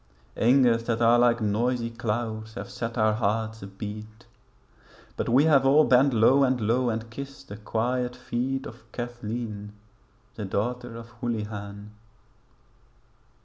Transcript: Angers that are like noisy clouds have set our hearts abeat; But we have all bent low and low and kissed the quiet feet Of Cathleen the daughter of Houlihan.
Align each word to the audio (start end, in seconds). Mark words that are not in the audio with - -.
Angers 0.37 0.85
that 0.85 0.99
are 0.99 1.19
like 1.19 1.41
noisy 1.41 1.91
clouds 1.91 2.55
have 2.55 2.71
set 2.71 2.97
our 2.97 3.13
hearts 3.13 3.61
abeat; 3.61 4.25
But 5.15 5.29
we 5.29 5.43
have 5.43 5.63
all 5.63 5.83
bent 5.83 6.11
low 6.11 6.41
and 6.43 6.59
low 6.59 6.89
and 6.89 7.07
kissed 7.11 7.49
the 7.49 7.57
quiet 7.57 8.15
feet 8.15 8.65
Of 8.65 8.91
Cathleen 8.93 9.73
the 10.33 10.45
daughter 10.45 10.95
of 10.97 11.09
Houlihan. 11.21 11.91